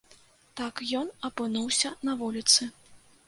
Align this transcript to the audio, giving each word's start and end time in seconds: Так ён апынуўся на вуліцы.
Так 0.59 0.79
ён 0.99 1.11
апынуўся 1.29 1.93
на 2.09 2.17
вуліцы. 2.25 2.69